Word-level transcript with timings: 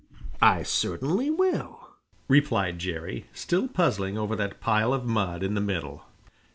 "I 0.41 0.63
certainly 0.63 1.29
will," 1.29 1.79
replied 2.27 2.79
Jerry, 2.79 3.27
still 3.33 3.67
puzzling 3.67 4.17
over 4.17 4.35
that 4.35 4.59
pile 4.59 4.93
of 4.95 5.05
mud 5.05 5.43
in 5.43 5.53
the 5.53 5.61
middle. 5.61 6.05